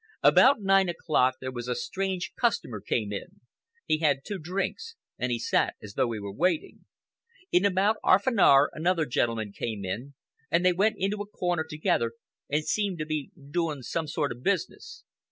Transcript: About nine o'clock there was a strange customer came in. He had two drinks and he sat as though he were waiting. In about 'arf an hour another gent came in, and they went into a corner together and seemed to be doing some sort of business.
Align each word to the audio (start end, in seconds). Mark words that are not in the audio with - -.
About 0.23 0.63
nine 0.63 0.89
o'clock 0.89 1.35
there 1.39 1.51
was 1.51 1.67
a 1.67 1.75
strange 1.75 2.33
customer 2.35 2.81
came 2.81 3.13
in. 3.13 3.41
He 3.85 3.99
had 3.99 4.25
two 4.25 4.39
drinks 4.39 4.95
and 5.19 5.31
he 5.31 5.37
sat 5.37 5.75
as 5.79 5.93
though 5.93 6.11
he 6.11 6.19
were 6.19 6.33
waiting. 6.33 6.85
In 7.51 7.65
about 7.65 7.97
'arf 8.03 8.25
an 8.25 8.39
hour 8.39 8.71
another 8.73 9.05
gent 9.05 9.53
came 9.55 9.85
in, 9.85 10.15
and 10.49 10.65
they 10.65 10.73
went 10.73 10.95
into 10.97 11.21
a 11.21 11.27
corner 11.27 11.63
together 11.63 12.13
and 12.49 12.65
seemed 12.65 12.97
to 12.97 13.05
be 13.05 13.29
doing 13.51 13.83
some 13.83 14.07
sort 14.07 14.31
of 14.31 14.41
business. 14.41 15.03